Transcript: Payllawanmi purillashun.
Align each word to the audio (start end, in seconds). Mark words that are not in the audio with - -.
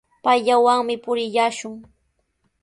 Payllawanmi 0.23 0.95
purillashun. 1.03 1.73